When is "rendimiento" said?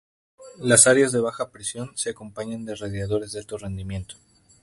3.59-4.15